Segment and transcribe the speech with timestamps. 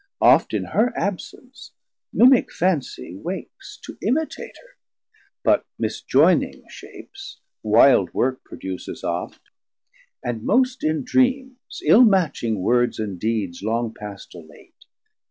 [0.19, 1.73] Oft in her absence
[2.11, 4.75] mimic Fansie wakes 110 To imitate her;
[5.43, 9.43] but misjoyning shapes, Wilde work produces oft,
[10.23, 14.73] and most in dreams, Ill matching words and deeds long past or late.